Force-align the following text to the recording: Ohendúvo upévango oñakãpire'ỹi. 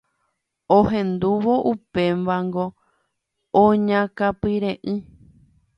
Ohendúvo 0.77 1.53
upévango 1.71 2.65
oñakãpire'ỹi. 3.65 4.95